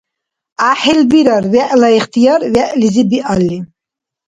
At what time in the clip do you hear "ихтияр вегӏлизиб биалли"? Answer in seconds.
1.97-3.59